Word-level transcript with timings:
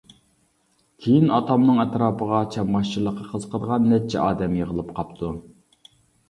كېيىن 1.03 1.27
ئاتامنىڭ 1.35 1.81
ئەتراپىغا 1.83 2.39
چامباشچىلىققا 2.55 3.27
قىزىقىدىغان 3.35 3.87
نەچچە 3.93 4.23
ئادەم 4.25 4.57
يىغىلىپ 4.63 4.91
قاپتۇ. 4.97 5.33